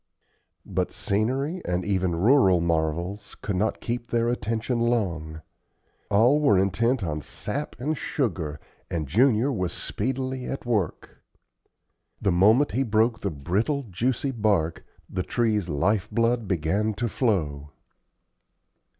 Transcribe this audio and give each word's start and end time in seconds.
But 0.65 0.91
scenery, 0.91 1.61
and 1.63 1.85
even 1.85 2.15
rural 2.15 2.59
marvels, 2.59 3.35
could 3.43 3.55
not 3.55 3.79
keep 3.79 4.07
their 4.09 4.29
attention 4.29 4.79
long. 4.79 5.43
All 6.09 6.39
were 6.39 6.57
intent 6.57 7.03
on 7.03 7.21
sap 7.21 7.75
and 7.79 7.95
sugar, 7.95 8.59
and 8.89 9.07
Junior 9.07 9.51
was 9.53 9.73
speedily 9.73 10.45
at 10.47 10.65
work. 10.65 11.21
The 12.19 12.31
moment 12.31 12.71
he 12.71 12.81
broke 12.81 13.19
the 13.19 13.29
brittle, 13.29 13.83
juicy 13.91 14.31
bark, 14.31 14.83
the 15.07 15.21
tree's 15.21 15.69
life 15.69 16.09
blood 16.09 16.47
began 16.47 16.95
to 16.95 17.07
flow. 17.07 17.69